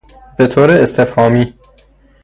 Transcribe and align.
بطور 0.39 0.69
استفهامی 0.71 1.53